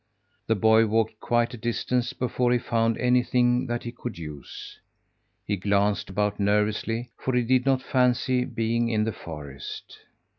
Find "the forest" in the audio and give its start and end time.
9.03-9.99